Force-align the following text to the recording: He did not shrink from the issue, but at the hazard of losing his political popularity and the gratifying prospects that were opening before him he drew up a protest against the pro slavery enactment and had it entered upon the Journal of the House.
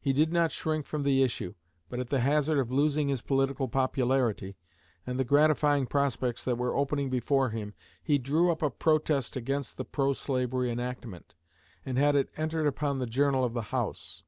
He 0.00 0.14
did 0.14 0.32
not 0.32 0.52
shrink 0.52 0.86
from 0.86 1.02
the 1.02 1.22
issue, 1.22 1.52
but 1.90 2.00
at 2.00 2.08
the 2.08 2.20
hazard 2.20 2.58
of 2.58 2.72
losing 2.72 3.08
his 3.10 3.20
political 3.20 3.68
popularity 3.68 4.56
and 5.06 5.18
the 5.18 5.22
gratifying 5.24 5.84
prospects 5.84 6.42
that 6.46 6.56
were 6.56 6.74
opening 6.74 7.10
before 7.10 7.50
him 7.50 7.74
he 8.02 8.16
drew 8.16 8.50
up 8.50 8.62
a 8.62 8.70
protest 8.70 9.36
against 9.36 9.76
the 9.76 9.84
pro 9.84 10.14
slavery 10.14 10.70
enactment 10.70 11.34
and 11.84 11.98
had 11.98 12.16
it 12.16 12.30
entered 12.38 12.66
upon 12.66 13.00
the 13.00 13.06
Journal 13.06 13.44
of 13.44 13.52
the 13.52 13.64
House. 13.68 14.24